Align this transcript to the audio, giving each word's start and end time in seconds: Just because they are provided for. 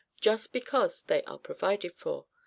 Just 0.19 0.51
because 0.51 1.03
they 1.03 1.21
are 1.25 1.37
provided 1.37 1.93
for. 1.95 2.25